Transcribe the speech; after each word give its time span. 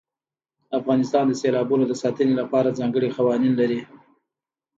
افغانستان 0.79 1.23
د 1.27 1.33
سیلابونو 1.41 1.83
د 1.87 1.93
ساتنې 2.01 2.33
لپاره 2.41 2.75
ځانګړي 2.79 3.09
قوانین 3.17 3.53
لري. 3.61 3.79